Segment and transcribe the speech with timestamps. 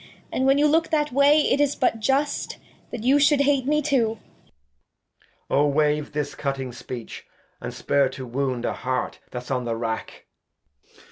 [0.33, 2.57] And when you look that Way, it is but just
[2.89, 4.17] That you shou'd hate me too.
[4.17, 5.25] Edg.
[5.51, 7.27] O wave this cutting Speech,
[7.61, 10.25] and spare to Wound A Heart that's on the Rack.